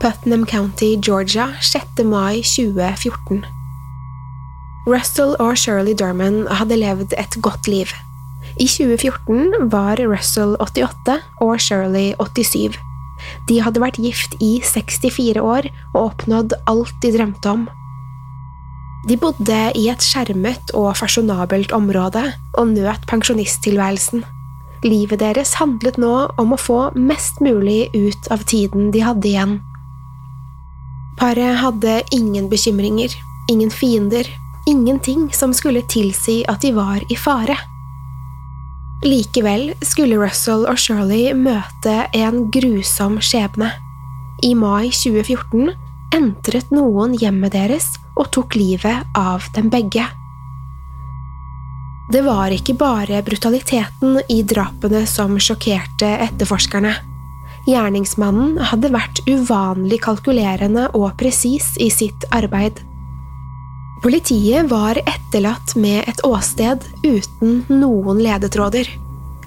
[0.00, 2.04] Putnam County, Georgia, 6.
[2.04, 3.44] mai 2014
[4.86, 7.88] Russell og Shirley Durman hadde levd et godt liv.
[8.60, 12.76] I 2014 var Russell 88 og Shirley 87.
[13.48, 17.66] De hadde vært gift i 64 år og oppnådd alt de drømte om.
[19.08, 22.26] De bodde i et skjermet og fasjonabelt område
[22.58, 24.24] og nøt pensjonisttilværelsen.
[24.84, 29.62] Livet deres handlet nå om å få mest mulig ut av tiden de hadde igjen.
[31.18, 33.12] Paret hadde ingen bekymringer,
[33.50, 34.26] ingen fiender,
[34.66, 37.56] ingenting som skulle tilsi at de var i fare.
[39.04, 43.70] Likevel skulle Russell og Shirley møte en grusom skjebne.
[44.42, 45.70] I mai 2014
[46.14, 50.06] entret noen hjemmet deres og tok livet av dem begge.
[52.12, 56.92] Det var ikke bare brutaliteten i drapene som sjokkerte etterforskerne.
[57.64, 62.82] Gjerningsmannen hadde vært uvanlig kalkulerende og presis i sitt arbeid.
[64.04, 68.90] Politiet var etterlatt med et åsted uten noen ledetråder.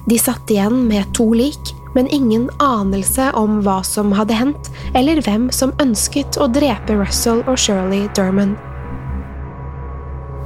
[0.09, 5.21] De satt igjen med to lik, men ingen anelse om hva som hadde hendt, eller
[5.21, 8.57] hvem som ønsket å drepe Russell og Shirley Derman.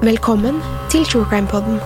[0.04, 0.60] Velkommen
[0.92, 1.80] til True Crime Podden.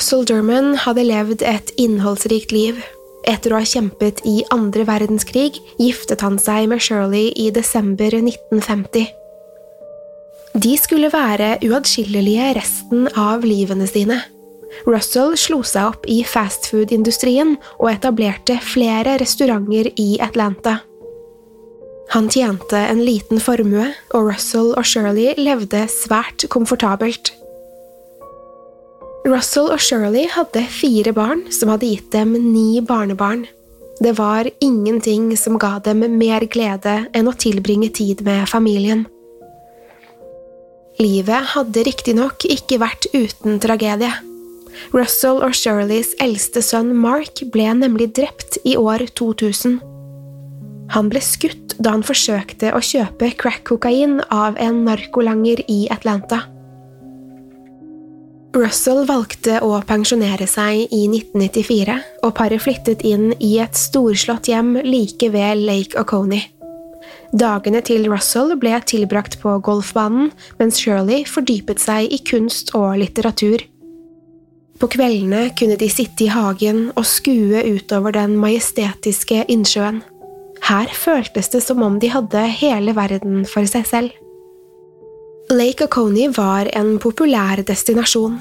[0.00, 2.78] Russell Derman hadde levd et innholdsrikt liv.
[3.28, 9.10] Etter å ha kjempet i andre verdenskrig giftet han seg med Shirley i desember 1950.
[10.64, 14.16] De skulle være uatskillelige resten av livene sine.
[14.88, 20.78] Russell slo seg opp i fastfood-industrien og etablerte flere restauranter i Atlanta.
[22.16, 27.34] Han tjente en liten formue, og Russell og Shirley levde svært komfortabelt.
[29.28, 33.44] Russell og Shirley hadde fire barn som hadde gitt dem ni barnebarn.
[34.00, 39.04] Det var ingenting som ga dem mer glede enn å tilbringe tid med familien.
[41.00, 44.12] Livet hadde riktignok ikke vært uten tragedie.
[44.94, 49.76] Russell og Shirleys eldste sønn Mark ble nemlig drept i år 2000.
[50.96, 56.46] Han ble skutt da han forsøkte å kjøpe crack-kokain av en narkolanger i Atlanta.
[58.50, 61.94] Russell valgte å pensjonere seg i 1994,
[62.26, 66.48] og paret flyttet inn i et storslått hjem like ved Lake Oconee.
[67.30, 73.62] Dagene til Russell ble tilbrakt på golfbanen, mens Shirley fordypet seg i kunst og litteratur.
[74.82, 80.00] På kveldene kunne de sitte i hagen og skue utover den majestetiske innsjøen.
[80.66, 84.10] Her føltes det som om de hadde hele verden for seg selv.
[85.50, 88.36] Lake Oconee var en populær destinasjon.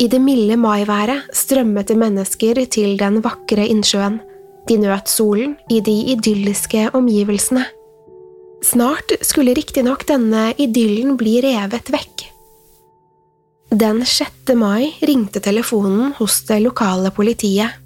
[0.00, 4.16] I det milde maiværet strømmet det mennesker til den vakre innsjøen.
[4.64, 7.66] De nøt solen i de idylliske omgivelsene.
[8.64, 12.24] Snart skulle riktignok denne idyllen bli revet vekk.
[13.76, 14.56] Den 6.
[14.56, 17.76] mai ringte telefonen hos det lokale politiet.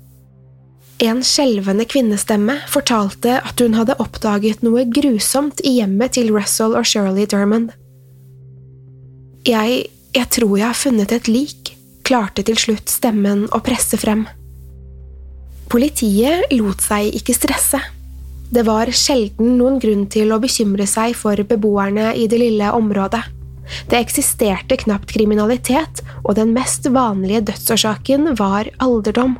[1.02, 6.86] En skjelvende kvinnestemme fortalte at hun hadde oppdaget noe grusomt i hjemmet til Russell og
[6.86, 7.72] Shirley Dermond.
[9.46, 9.86] Jeg…
[10.12, 11.72] jeg tror jeg har funnet et lik,
[12.04, 14.26] klarte til slutt stemmen å presse frem.
[15.70, 17.80] Politiet lot seg ikke stresse.
[18.50, 23.22] Det var sjelden noen grunn til å bekymre seg for beboerne i det lille området.
[23.86, 29.38] Det eksisterte knapt kriminalitet, og den mest vanlige dødsårsaken var alderdom.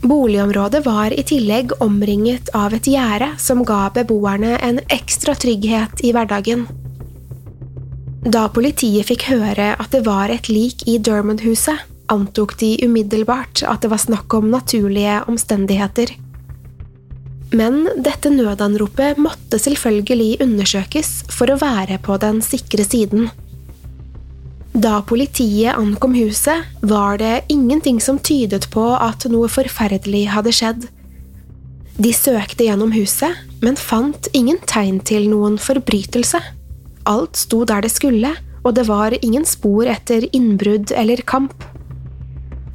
[0.00, 6.14] Boligområdet var i tillegg omringet av et gjerde som ga beboerne en ekstra trygghet i
[6.16, 6.64] hverdagen.
[8.20, 13.80] Da politiet fikk høre at det var et lik i Dermond-huset, antok de umiddelbart at
[13.80, 16.12] det var snakk om naturlige omstendigheter.
[17.56, 23.30] Men dette nødanropet måtte selvfølgelig undersøkes for å være på den sikre siden.
[24.70, 30.86] Da politiet ankom huset, var det ingenting som tydet på at noe forferdelig hadde skjedd.
[31.96, 33.32] De søkte gjennom huset,
[33.64, 36.59] men fant ingen tegn til noen forbrytelse.
[37.08, 41.64] Alt sto der det skulle, og det var ingen spor etter innbrudd eller kamp.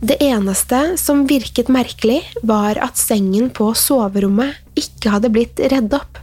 [0.06, 6.20] Det eneste som virket merkelig, var at sengen på soverommet ikke hadde blitt redd opp.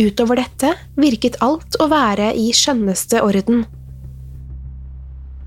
[0.00, 3.66] Utover dette virket alt å være i skjønneste orden.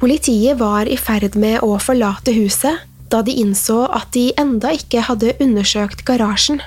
[0.03, 5.05] Politiet var i ferd med å forlate huset da de innså at de enda ikke
[5.07, 6.61] hadde undersøkt garasjen.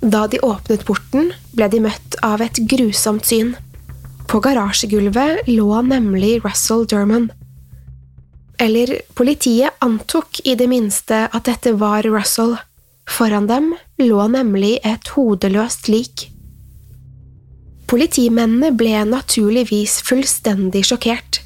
[0.00, 3.54] Da de åpnet porten, ble de møtt av et grusomt syn.
[4.30, 7.32] På garasjegulvet lå nemlig Russell Durman.
[8.62, 12.54] Eller politiet antok i det minste at dette var Russell.
[13.10, 16.28] Foran dem lå nemlig et hodeløst lik.
[17.90, 21.40] Politimennene ble naturligvis fullstendig sjokkert.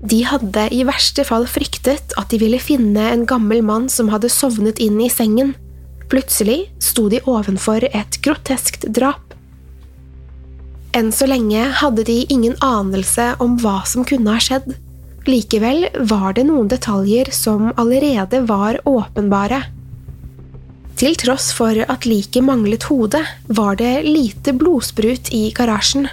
[0.00, 4.32] De hadde i verste fall fryktet at de ville finne en gammel mann som hadde
[4.32, 5.52] sovnet inn i sengen.
[6.08, 9.25] Plutselig sto de ovenfor et groteskt drap.
[10.96, 14.70] Enn så lenge hadde de ingen anelse om hva som kunne ha skjedd.
[15.28, 19.64] Likevel var det noen detaljer som allerede var åpenbare.
[20.96, 23.20] Til tross for at liket manglet hode,
[23.52, 26.08] var det lite blodsprut i garasjen.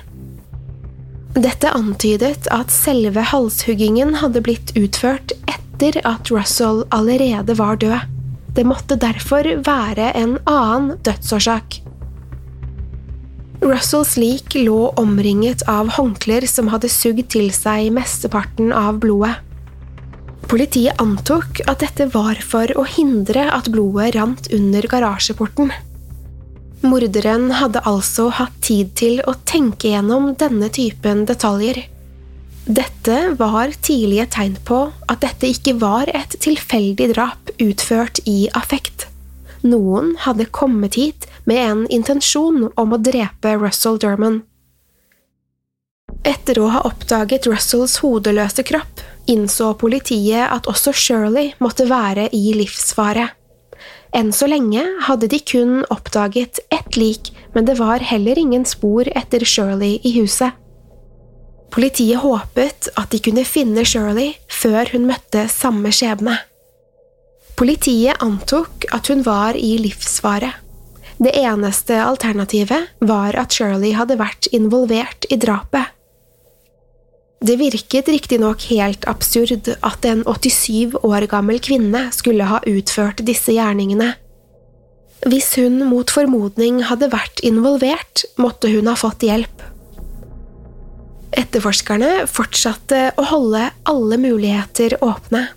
[1.34, 8.12] Dette antydet at selve halshuggingen hadde blitt utført etter at Russell allerede var død.
[8.54, 11.80] Det måtte derfor være en annen dødsårsak.
[13.64, 19.38] Russells lik lå omringet av håndklær som hadde sugd til seg mesteparten av blodet.
[20.52, 25.72] Politiet antok at dette var for å hindre at blodet rant under garasjeporten.
[26.84, 31.86] Morderen hadde altså hatt tid til å tenke gjennom denne typen detaljer.
[32.68, 39.08] Dette var tidlige tegn på at dette ikke var et tilfeldig drap utført i affekt.
[39.64, 44.42] Noen hadde kommet hit med en intensjon om å drepe Russell Derman.
[46.24, 52.54] Etter å ha oppdaget Russells hodeløse kropp, innså politiet at også Shirley måtte være i
[52.56, 53.30] livsfare.
[54.14, 59.10] Enn så lenge hadde de kun oppdaget ett lik, men det var heller ingen spor
[59.10, 60.54] etter Shirley i huset.
[61.74, 66.38] Politiet håpet at de kunne finne Shirley før hun møtte samme skjebne.
[67.58, 70.54] Politiet antok at hun var i livsfare.
[71.18, 75.92] Det eneste alternativet var at Shirley hadde vært involvert i drapet.
[77.44, 83.52] Det virket riktignok helt absurd at en 87 år gammel kvinne skulle ha utført disse
[83.52, 84.14] gjerningene.
[85.28, 89.64] Hvis hun mot formodning hadde vært involvert, måtte hun ha fått hjelp.
[91.34, 95.48] Etterforskerne fortsatte å holde alle muligheter åpne.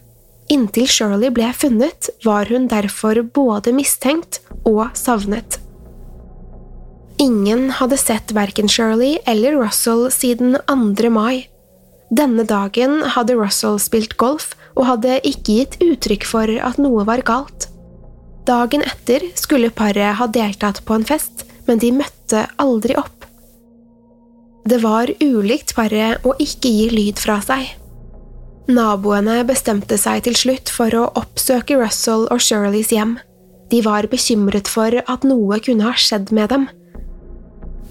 [0.52, 5.58] Inntil Shirley ble funnet, var hun derfor både mistenkt og savnet.
[7.22, 11.10] Ingen hadde sett verken Shirley eller Russell siden 2.
[11.10, 11.48] mai.
[12.14, 17.24] Denne dagen hadde Russell spilt golf og hadde ikke gitt uttrykk for at noe var
[17.26, 17.70] galt.
[18.46, 23.26] Dagen etter skulle paret ha deltatt på en fest, men de møtte aldri opp.
[24.66, 27.66] Det var ulikt paret å ikke gi lyd fra seg.
[28.66, 33.16] Naboene bestemte seg til slutt for å oppsøke Russell og Shirleys hjem.
[33.70, 36.66] De var bekymret for at noe kunne ha skjedd med dem.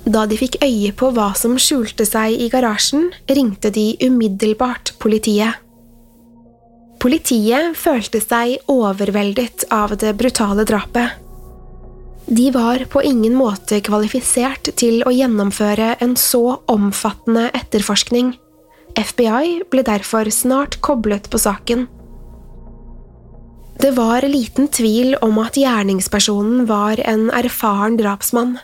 [0.05, 5.61] Da de fikk øye på hva som skjulte seg i garasjen, ringte de umiddelbart politiet.
[7.01, 11.21] Politiet følte seg overveldet av det brutale drapet.
[12.25, 18.33] De var på ingen måte kvalifisert til å gjennomføre en så omfattende etterforskning.
[18.95, 21.87] FBI ble derfor snart koblet på saken.
[23.79, 28.55] Det var liten tvil om at gjerningspersonen var en erfaren drapsmann.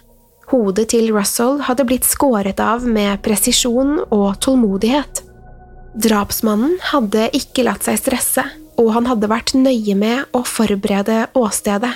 [0.52, 5.22] Hodet til Russell hadde blitt skåret av med presisjon og tålmodighet.
[6.00, 8.46] Drapsmannen hadde ikke latt seg stresse,
[8.80, 11.92] og han hadde vært nøye med å forberede åstedet.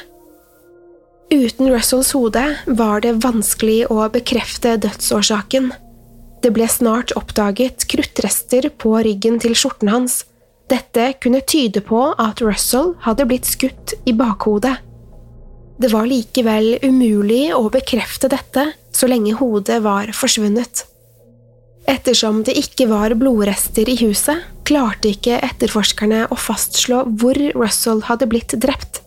[1.31, 5.71] Uten Russells hode var det vanskelig å bekrefte dødsårsaken.
[6.45, 10.19] Det ble snart oppdaget kruttrester på ryggen til skjorten hans.
[10.69, 14.75] Dette kunne tyde på at Russell hadde blitt skutt i bakhodet.
[15.81, 20.83] Det var likevel umulig å bekrefte dette så lenge hodet var forsvunnet.
[21.89, 28.29] Ettersom det ikke var blodrester i huset, klarte ikke etterforskerne å fastslå hvor Russell hadde
[28.29, 29.01] blitt drept.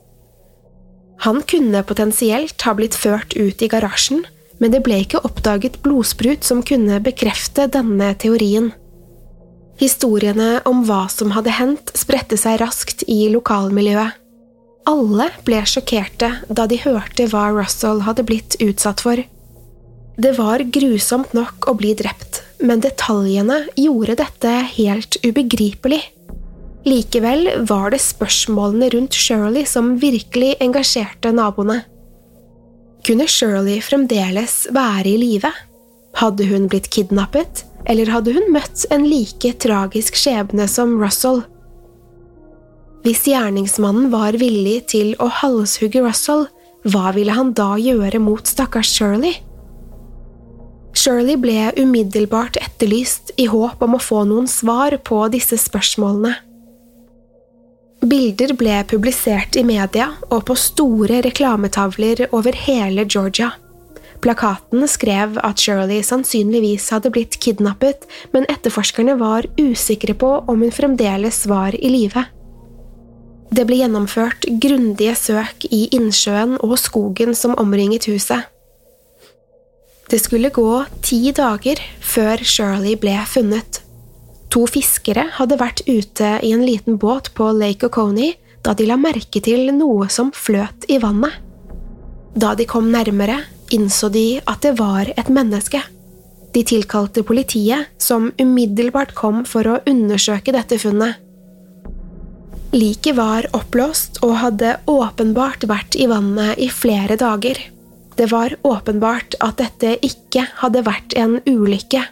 [1.23, 4.26] Han kunne potensielt ha blitt ført ut i garasjen,
[4.59, 8.73] men det ble ikke oppdaget blodsprut som kunne bekrefte denne teorien.
[9.79, 14.17] Historiene om hva som hadde hendt, spredte seg raskt i lokalmiljøet.
[14.88, 19.21] Alle ble sjokkerte da de hørte hva Russell hadde blitt utsatt for.
[20.19, 26.00] Det var grusomt nok å bli drept, men detaljene gjorde dette helt ubegripelig.
[26.88, 31.83] Likevel var det spørsmålene rundt Shirley som virkelig engasjerte naboene.
[33.09, 35.49] Kunne Shirley fremdeles være i live?
[36.21, 41.41] Hadde hun blitt kidnappet, eller hadde hun møtt en like tragisk skjebne som Russell?
[43.07, 46.50] Hvis gjerningsmannen var villig til å halshugge Russell,
[46.85, 49.38] hva ville han da gjøre mot stakkars Shirley?
[50.93, 56.35] Shirley ble umiddelbart etterlyst i håp om å få noen svar på disse spørsmålene.
[57.99, 63.50] Bilder ble publisert i media og på store reklametavler over hele Georgia.
[64.23, 70.75] Plakaten skrev at Shirley sannsynligvis hadde blitt kidnappet, men etterforskerne var usikre på om hun
[70.75, 72.25] fremdeles var i live.
[73.50, 78.47] Det ble gjennomført grundige søk i innsjøen og skogen som omringet huset.
[80.09, 83.83] Det skulle gå ti dager før Shirley ble funnet.
[84.55, 88.97] To fiskere hadde vært ute i en liten båt på Lake Oconee da de la
[89.00, 91.37] merke til noe som fløt i vannet.
[92.38, 93.43] Da de kom nærmere,
[93.75, 95.81] innså de at det var et menneske.
[96.55, 101.21] De tilkalte politiet, som umiddelbart kom for å undersøke dette funnet.
[102.73, 107.61] Liket var oppblåst og hadde åpenbart vært i vannet i flere dager.
[108.19, 112.02] Det var åpenbart at dette ikke hadde vært en ulykke.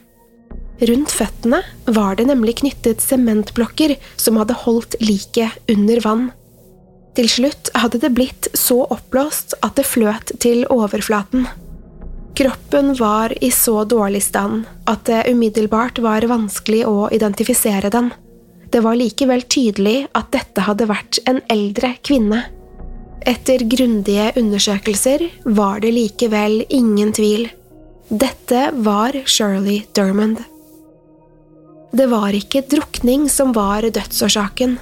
[0.77, 6.27] Rundt føttene var det nemlig knyttet sementblokker som hadde holdt liket under vann.
[7.17, 11.47] Til slutt hadde det blitt så oppblåst at det fløt til overflaten.
[12.37, 18.11] Kroppen var i så dårlig stand at det umiddelbart var vanskelig å identifisere den.
[18.69, 22.43] Det var likevel tydelig at dette hadde vært en eldre kvinne.
[23.27, 25.25] Etter grundige undersøkelser
[25.57, 27.49] var det likevel ingen tvil.
[28.13, 30.45] Dette var Shirley Dermond.
[31.97, 34.75] Det var ikke drukning som var dødsårsaken.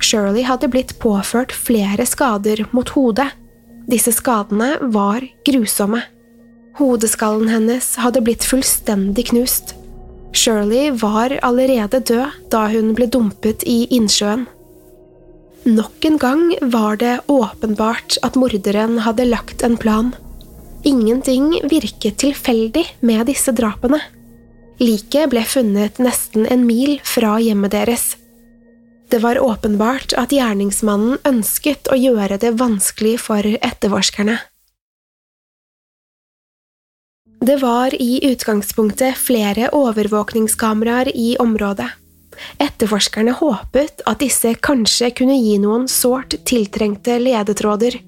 [0.00, 3.26] Shirley hadde blitt påført flere skader mot hodet.
[3.90, 6.00] Disse skadene var grusomme.
[6.78, 9.74] Hodeskallen hennes hadde blitt fullstendig knust.
[10.32, 14.48] Shirley var allerede død da hun ble dumpet i innsjøen.
[15.68, 20.14] Nok en gang var det åpenbart at morderen hadde lagt en plan.
[20.84, 24.00] Ingenting virket tilfeldig med disse drapene.
[24.82, 28.16] Liket ble funnet nesten en mil fra hjemmet deres.
[29.10, 34.40] Det var åpenbart at gjerningsmannen ønsket å gjøre det vanskelig for etterforskerne.
[37.44, 41.90] Det var i utgangspunktet flere overvåkningskameraer i området.
[42.58, 48.00] Etterforskerne håpet at disse kanskje kunne gi noen sårt tiltrengte ledetråder.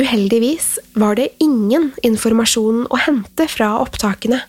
[0.00, 4.42] Uheldigvis var det ingen informasjon å hente fra opptakene.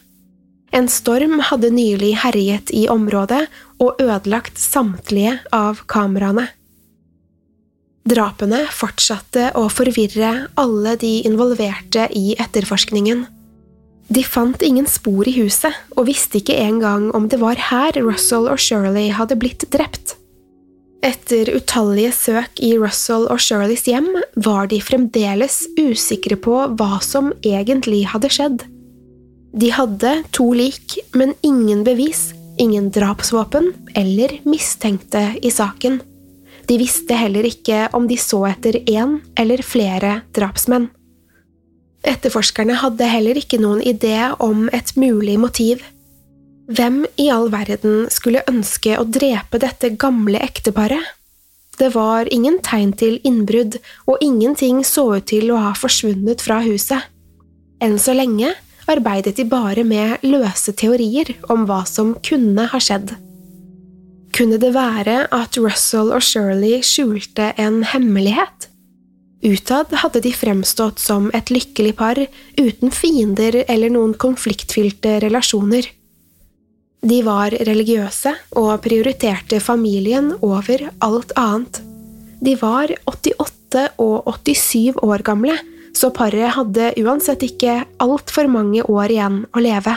[0.76, 3.46] En storm hadde nylig herjet i området
[3.80, 6.50] og ødelagt samtlige av kameraene.
[8.08, 13.26] Drapene fortsatte å forvirre alle de involverte i etterforskningen.
[14.08, 18.48] De fant ingen spor i huset, og visste ikke engang om det var her Russell
[18.48, 20.16] og Shirley hadde blitt drept.
[21.04, 24.08] Etter utallige søk i Russell og Shirleys hjem
[24.40, 28.64] var de fremdeles usikre på hva som egentlig hadde skjedd.
[29.58, 32.30] De hadde to lik, men ingen bevis,
[32.62, 35.98] ingen drapsvåpen eller mistenkte i saken.
[36.68, 40.90] De visste heller ikke om de så etter én eller flere drapsmenn.
[42.06, 45.82] Etterforskerne hadde heller ikke noen idé om et mulig motiv.
[46.70, 51.02] Hvem i all verden skulle ønske å drepe dette gamle ekteparet?
[51.78, 56.62] Det var ingen tegn til innbrudd, og ingenting så ut til å ha forsvunnet fra
[56.66, 57.10] huset.
[57.82, 58.54] Enn så lenge
[58.88, 63.14] arbeidet de bare med løse teorier om hva som kunne ha skjedd.
[64.38, 68.68] Kunne det være at Russell og Shirley skjulte en hemmelighet?
[69.46, 72.20] Utad hadde de fremstått som et lykkelig par
[72.58, 75.86] uten fiender eller noen konfliktfylte relasjoner.
[77.08, 81.82] De var religiøse og prioriterte familien over alt annet.
[82.42, 85.58] De var 88 og 87 år gamle,
[85.98, 89.96] så paret hadde uansett ikke altfor mange år igjen å leve.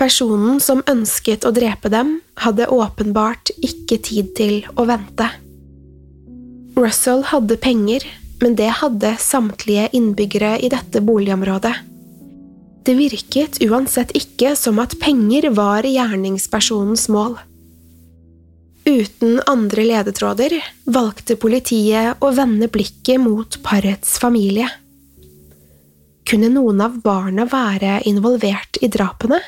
[0.00, 5.28] Personen som ønsket å drepe dem, hadde åpenbart ikke tid til å vente.
[6.74, 8.04] Russell hadde penger,
[8.42, 11.74] men det hadde samtlige innbyggere i dette boligområdet.
[12.82, 17.36] Det virket uansett ikke som at penger var gjerningspersonens mål.
[18.84, 20.56] Uten andre ledetråder
[20.90, 24.66] valgte politiet å vende blikket mot parets familie.
[26.26, 29.38] Kunne noen av barna være involvert i drapene?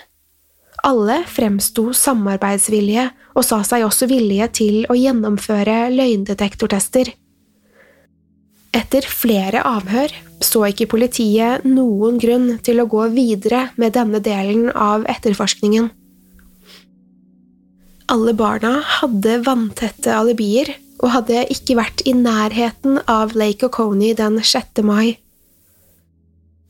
[0.86, 7.10] Alle fremsto samarbeidsvillige og sa seg også villige til å gjennomføre løgndetektortester.
[8.74, 10.14] Etter flere avhør
[10.44, 15.90] så ikke politiet noen grunn til å gå videre med denne delen av etterforskningen.
[18.12, 24.36] Alle barna hadde vanntette alibier og hadde ikke vært i nærheten av Lake Oconee den
[24.44, 24.82] 6.
[24.84, 25.16] mai.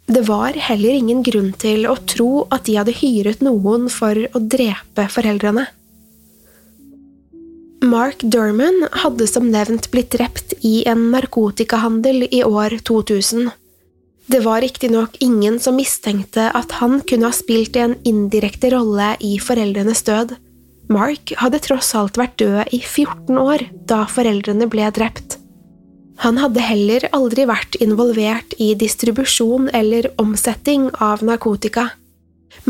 [0.07, 4.43] Det var heller ingen grunn til å tro at de hadde hyret noen for å
[4.43, 5.67] drepe foreldrene.
[7.85, 13.50] Mark Derman hadde som nevnt blitt drept i en narkotikahandel i år 2000.
[14.31, 19.35] Det var riktignok ingen som mistenkte at han kunne ha spilt en indirekte rolle i
[19.43, 20.38] foreldrenes død.
[20.93, 25.38] Mark hadde tross alt vært død i 14 år da foreldrene ble drept.
[26.23, 31.88] Han hadde heller aldri vært involvert i distribusjon eller omsetting av narkotika.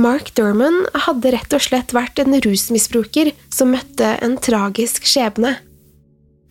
[0.01, 5.59] Mark Durman hadde rett og slett vært en rusmisbruker som møtte en tragisk skjebne.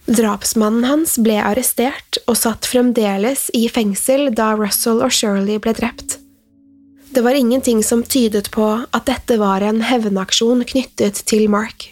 [0.06, 6.20] Drapsmannen hans ble arrestert og satt fremdeles i fengsel da Russell og Shirley ble drept.
[7.14, 11.92] Det var ingenting som tydet på at dette var en hevnaksjon knyttet til Mark.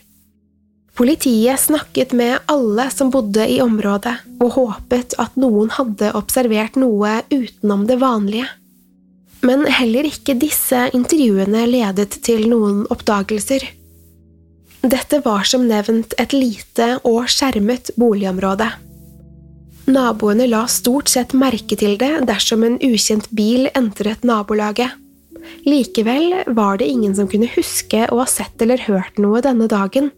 [0.97, 7.19] Politiet snakket med alle som bodde i området, og håpet at noen hadde observert noe
[7.29, 8.47] utenom det vanlige.
[9.45, 13.67] Men heller ikke disse intervjuene ledet til noen oppdagelser.
[14.81, 18.71] Dette var som nevnt et lite og skjermet boligområde.
[19.85, 24.97] Naboene la stort sett merke til det dersom en ukjent bil entret nabolaget.
[25.65, 30.11] Likevel var det ingen som kunne huske å ha sett eller hørt noe denne dagen.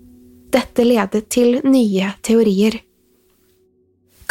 [0.54, 2.80] Dette ledet til nye teorier.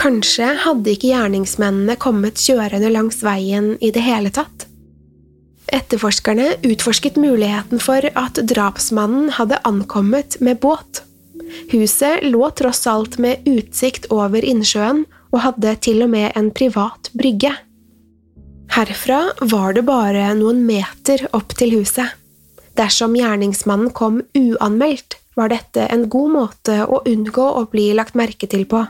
[0.00, 4.66] Kanskje hadde ikke gjerningsmennene kommet kjørende langs veien i det hele tatt?
[5.72, 11.04] Etterforskerne utforsket muligheten for at drapsmannen hadde ankommet med båt.
[11.72, 17.12] Huset lå tross alt med utsikt over innsjøen og hadde til og med en privat
[17.16, 17.54] brygge.
[18.72, 22.08] Herfra var det bare noen meter opp til huset.
[22.78, 28.48] Dersom gjerningsmannen kom uanmeldt, var dette en god måte å unngå å bli lagt merke
[28.48, 28.80] til på.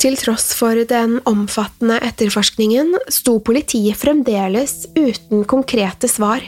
[0.00, 6.44] Til tross for den omfattende etterforskningen sto politiet fremdeles uten konkrete svar.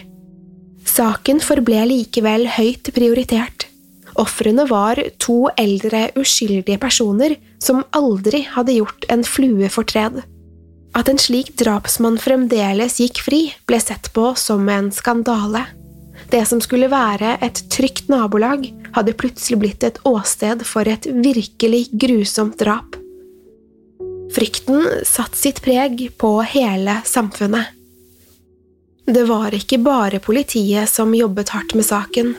[0.85, 3.71] Saken forble likevel høyt prioritert.
[4.21, 10.21] Ofrene var to eldre, uskyldige personer som aldri hadde gjort en flue fortred.
[10.97, 15.67] At en slik drapsmann fremdeles gikk fri, ble sett på som en skandale.
[16.33, 18.65] Det som skulle være et trygt nabolag,
[18.97, 22.97] hadde plutselig blitt et åsted for et virkelig grusomt drap.
[24.33, 27.77] Frykten satte sitt preg på hele samfunnet.
[29.07, 32.35] Det var ikke bare politiet som jobbet hardt med saken.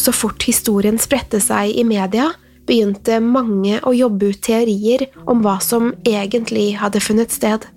[0.00, 2.32] Så fort historien spredte seg i media,
[2.66, 7.68] begynte mange å jobbe ut teorier om hva som egentlig hadde funnet sted.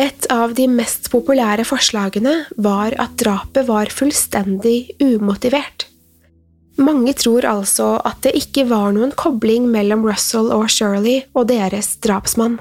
[0.00, 5.84] Et av de mest populære forslagene var at drapet var fullstendig umotivert.
[6.80, 11.98] Mange tror altså at det ikke var noen kobling mellom Russell og Shirley og deres
[12.00, 12.56] drapsmann.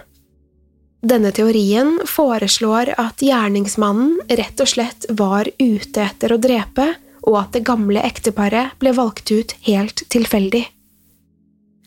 [1.00, 6.92] Denne teorien foreslår at gjerningsmannen rett og slett var ute etter å drepe,
[7.24, 10.66] og at det gamle ekteparet ble valgt ut helt tilfeldig.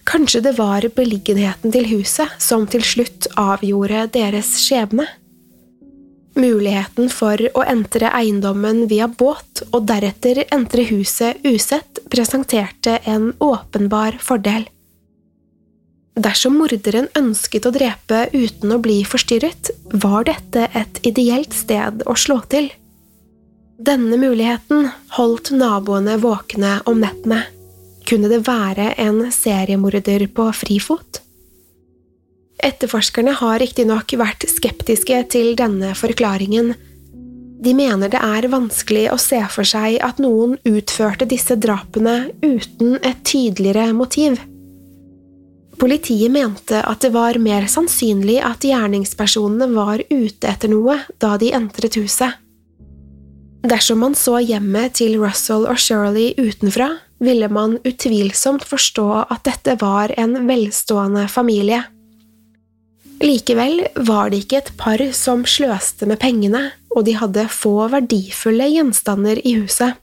[0.08, 5.04] Kanskje det var beliggenheten til huset som til slutt avgjorde deres skjebne?
[6.32, 14.16] Muligheten for å entre eiendommen via båt og deretter entre huset usett presenterte en åpenbar
[14.20, 14.64] fordel.
[16.12, 22.16] Dersom morderen ønsket å drepe uten å bli forstyrret, var dette et ideelt sted å
[22.16, 22.68] slå til.
[23.82, 27.42] Denne muligheten holdt naboene våkne om nettene.
[28.08, 31.21] Kunne det være en seriemorder på frifot?
[32.62, 36.72] Etterforskerne har riktignok vært skeptiske til denne forklaringen.
[37.62, 42.96] De mener det er vanskelig å se for seg at noen utførte disse drapene uten
[43.02, 44.38] et tydeligere motiv.
[45.82, 51.50] Politiet mente at det var mer sannsynlig at gjerningspersonene var ute etter noe da de
[51.58, 52.38] entret huset.
[53.66, 56.88] Dersom man så hjemmet til Russell og Shirley utenfra,
[57.22, 61.84] ville man utvilsomt forstå at dette var en velstående familie.
[63.22, 68.66] Likevel var det ikke et par som sløste med pengene, og de hadde få verdifulle
[68.72, 69.94] gjenstander i huset.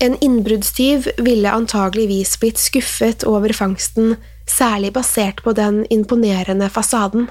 [0.00, 4.14] En innbruddstyv ville antageligvis blitt skuffet over fangsten,
[4.48, 7.28] særlig basert på den imponerende fasaden.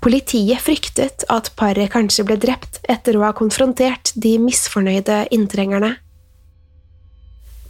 [0.00, 5.98] Politiet fryktet at paret kanskje ble drept etter å ha konfrontert de misfornøyde inntrengerne.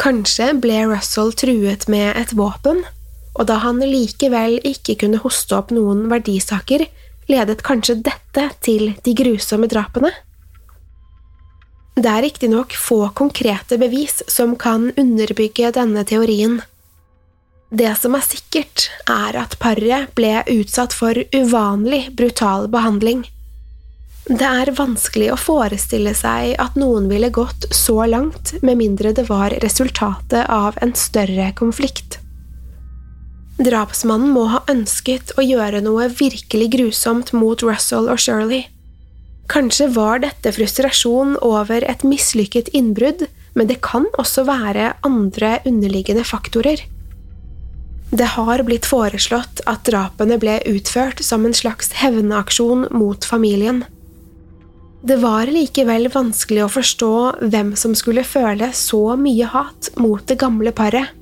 [0.01, 2.85] Kanskje ble Russell truet med et våpen,
[3.41, 6.85] og da han likevel ikke kunne hoste opp noen verdisaker,
[7.31, 10.13] ledet kanskje dette til de grusomme drapene?
[11.97, 16.61] Det er riktignok få konkrete bevis som kan underbygge denne teorien.
[17.71, 23.25] Det som er sikkert, er at paret ble utsatt for uvanlig brutal behandling.
[24.31, 29.27] Det er vanskelig å forestille seg at noen ville gått så langt med mindre det
[29.31, 32.20] var resultatet av en større konflikt.
[33.61, 38.65] Drapsmannen må ha ønsket å gjøre noe virkelig grusomt mot Russell og Shirley.
[39.53, 43.27] Kanskje var dette frustrasjon over et mislykket innbrudd,
[43.59, 46.87] men det kan også være andre underliggende faktorer.
[48.11, 53.85] Det har blitt foreslått at drapene ble utført som en slags hevnaksjon mot familien.
[55.05, 57.15] Det var likevel vanskelig å forstå
[57.53, 61.20] hvem som skulle føle så mye hat mot det gamle paret.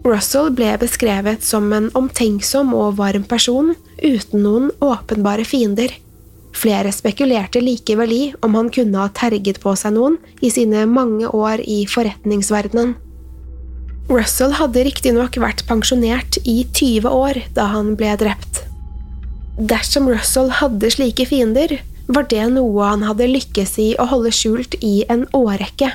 [0.00, 5.92] Russell ble beskrevet som en omtenksom og varm person uten noen åpenbare fiender.
[6.56, 11.28] Flere spekulerte likevel i om han kunne ha terget på seg noen i sine mange
[11.28, 12.96] år i forretningsverdenen.
[14.10, 18.64] Russell hadde riktignok vært pensjonert i 20 år da han ble drept.
[19.60, 21.76] Dersom Russell hadde slike fiender,
[22.10, 25.92] var det noe han hadde lykkes i å holde skjult i en årrekke.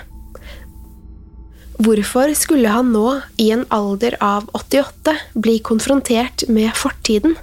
[1.76, 7.36] Hvorfor skulle han nå, i en alder av 88, bli konfrontert med fortiden?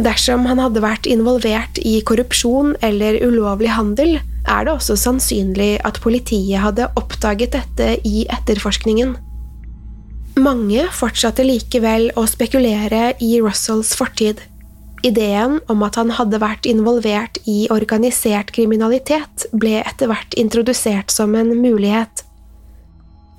[0.00, 4.16] Dersom han hadde vært involvert i korrupsjon eller ulovlig handel,
[4.48, 9.14] er det også sannsynlig at politiet hadde oppdaget dette i etterforskningen.
[10.40, 14.40] Mange fortsatte likevel å spekulere i Russells fortid.
[15.04, 21.36] Ideen om at han hadde vært involvert i organisert kriminalitet, ble etter hvert introdusert som
[21.36, 22.24] en mulighet.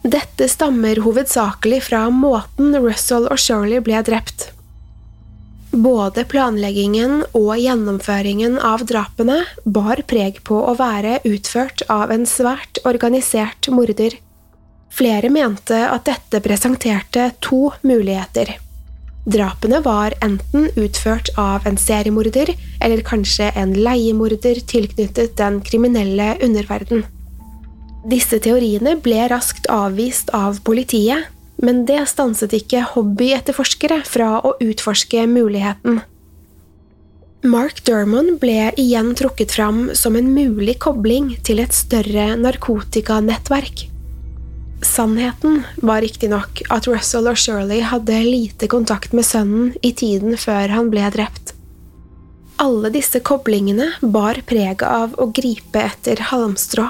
[0.03, 4.49] Dette stammer hovedsakelig fra måten Russell og Shirley ble drept.
[5.71, 12.81] Både planleggingen og gjennomføringen av drapene bar preg på å være utført av en svært
[12.83, 14.19] organisert morder.
[14.93, 18.57] Flere mente at dette presenterte to muligheter.
[19.23, 22.51] Drapene var enten utført av en seriemorder
[22.83, 27.07] eller kanskje en leiemorder tilknyttet den kriminelle underverden.
[28.03, 31.29] Disse teoriene ble raskt avvist av politiet,
[31.63, 36.01] men det stanset ikke hobbyetterforskere fra å utforske muligheten.
[37.43, 43.85] Mark Dermon ble igjen trukket fram som en mulig kobling til et større narkotikanettverk.
[44.83, 50.71] Sannheten var riktignok at Russell og Shirley hadde lite kontakt med sønnen i tiden før
[50.75, 51.53] han ble drept.
[52.63, 56.89] Alle disse koblingene bar preget av å gripe etter halmstrå.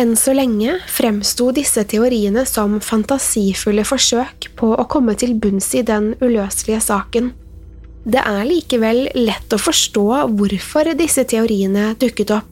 [0.00, 5.82] Enn så lenge fremsto disse teoriene som fantasifulle forsøk på å komme til bunns i
[5.84, 7.32] den uløselige saken.
[8.08, 10.06] Det er likevel lett å forstå
[10.38, 12.46] hvorfor disse teoriene dukket opp.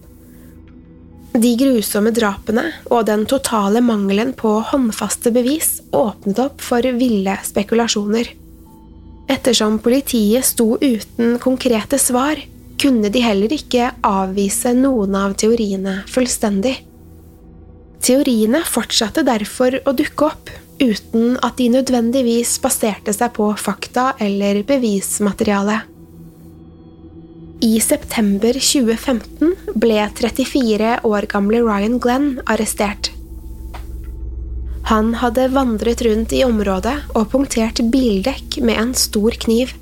[1.39, 8.29] De grusomme drapene og den totale mangelen på håndfaste bevis åpnet opp for ville spekulasjoner.
[9.29, 12.41] Ettersom politiet sto uten konkrete svar,
[12.81, 16.77] kunne de heller ikke avvise noen av teoriene fullstendig.
[18.09, 20.49] Teoriene fortsatte derfor å dukke opp,
[20.81, 25.83] uten at de nødvendigvis baserte seg på fakta eller bevismateriale.
[27.69, 33.11] I september 2015 ble 34 år gamle Ryan Glenn arrestert.
[34.89, 39.75] Han hadde vandret rundt i området og punktert bildekk med en stor kniv.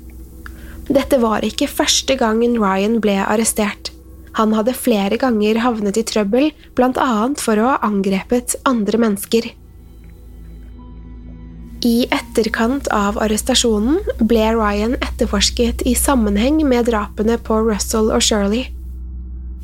[0.91, 3.93] Dette var ikke første gangen Ryan ble arrestert.
[4.37, 9.49] Han hadde flere ganger havnet i trøbbel, blant annet for å ha angrepet andre mennesker.
[11.85, 18.67] I etterkant av arrestasjonen ble Ryan etterforsket i sammenheng med drapene på Russell og Shirley.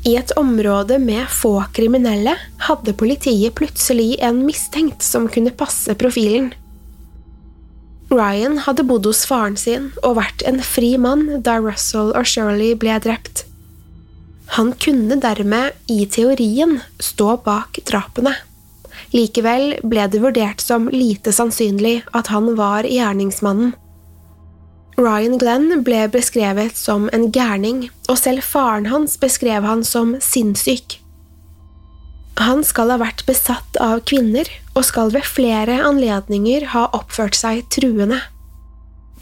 [0.04, 2.34] I et område med få kriminelle
[2.66, 6.52] hadde politiet plutselig en mistenkt som kunne passe profilen.
[8.12, 12.76] Ryan hadde bodd hos faren sin og vært en fri mann da Russell og Shirley
[12.78, 13.46] ble drept.
[14.54, 18.36] Han kunne dermed, i teorien, stå bak drapene.
[19.10, 23.72] Likevel ble det vurdert som lite sannsynlig at han var gjerningsmannen.
[24.94, 31.00] Ryan Glenn ble beskrevet som en gærning, og selv faren hans beskrev han som sinnssyk.
[32.38, 34.46] Han skal ha vært besatt av kvinner,
[34.78, 38.20] og skal ved flere anledninger ha oppført seg truende.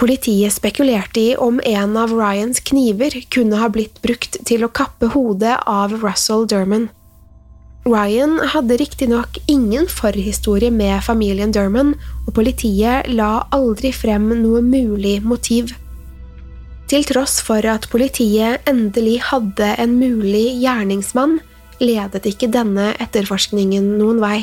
[0.00, 5.12] Politiet spekulerte i om en av Ryans kniver kunne ha blitt brukt til å kappe
[5.12, 6.88] hodet av Russell Derman.
[7.84, 15.16] Ryan hadde riktignok ingen forhistorie med familien Derman, og politiet la aldri frem noe mulig
[15.26, 15.74] motiv.
[16.86, 21.40] Til tross for at politiet endelig hadde en mulig gjerningsmann,
[21.82, 24.38] ledet ikke denne etterforskningen noen vei.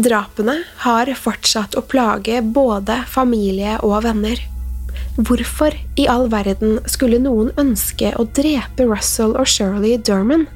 [0.00, 4.38] Drapene har fortsatt å plage både familie og venner.
[5.18, 10.46] Hvorfor i all verden skulle noen ønske å drepe Russell og Shirley Derman?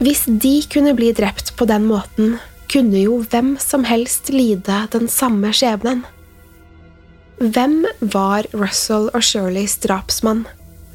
[0.00, 2.38] Hvis de kunne bli drept på den måten,
[2.72, 6.04] kunne jo hvem som helst lide den samme skjebnen.
[7.36, 10.46] Hvem var Russell og Shirleys drapsmann?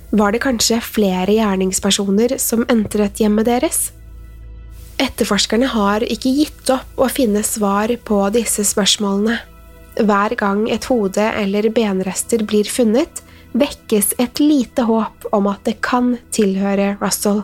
[0.10, 3.92] Var det kanskje flere gjerningspersoner som entret hjemmet deres?
[5.02, 9.40] Etterforskerne har ikke gitt opp å finne svar på disse spørsmålene.
[9.98, 13.24] Hver gang et hode eller benrester blir funnet,
[13.58, 17.42] vekkes et lite håp om at det kan tilhøre Russell.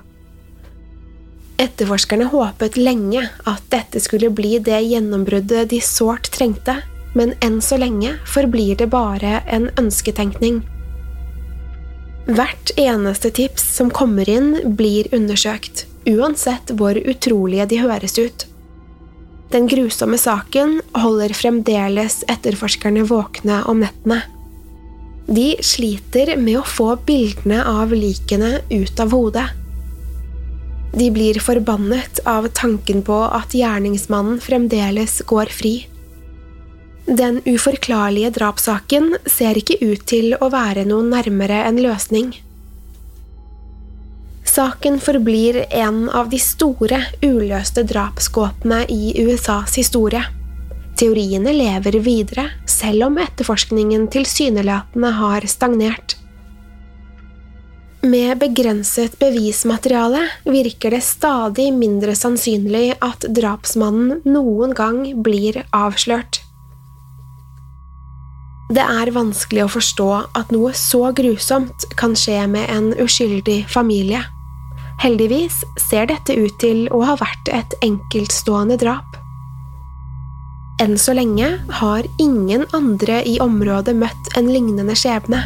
[1.58, 6.78] Etterforskerne håpet lenge at dette skulle bli det gjennombruddet de sårt trengte,
[7.18, 10.62] men enn så lenge forblir det bare en ønsketenkning.
[12.28, 18.44] Hvert eneste tips som kommer inn, blir undersøkt, uansett hvor utrolige de høres ut.
[19.54, 24.26] Den grusomme saken holder fremdeles etterforskerne våkne om nettene.
[25.28, 29.48] De sliter med å få bildene av likene ut av hodet.
[30.98, 35.78] De blir forbannet av tanken på at gjerningsmannen fremdeles går fri.
[37.08, 42.34] Den uforklarlige drapssaken ser ikke ut til å være noe nærmere en løsning.
[44.44, 50.20] Saken forblir en av de store, uløste drapsgåtene i USAs historie.
[51.00, 56.18] Teoriene lever videre, selv om etterforskningen tilsynelatende har stagnert.
[58.04, 66.42] Med begrenset bevismateriale virker det stadig mindre sannsynlig at drapsmannen noen gang blir avslørt.
[68.68, 74.26] Det er vanskelig å forstå at noe så grusomt kan skje med en uskyldig familie.
[75.00, 79.16] Heldigvis ser dette ut til å ha vært et enkeltstående drap.
[80.84, 81.48] Enn så lenge
[81.80, 85.46] har ingen andre i området møtt en lignende skjebne.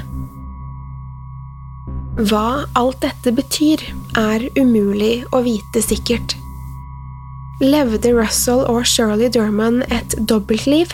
[2.20, 3.84] Hva alt dette betyr,
[4.18, 6.36] er umulig å vite sikkert.
[7.62, 10.92] Levde Russell og Shirley Durman et dobbeltliv?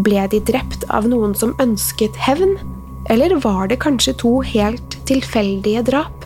[0.00, 2.56] Ble de drept av noen som ønsket hevn,
[3.10, 6.24] eller var det kanskje to helt tilfeldige drap?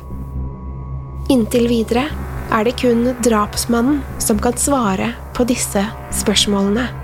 [1.33, 2.05] Inntil videre
[2.53, 7.04] er det kun drapsmannen som kan svare på disse spørsmålene.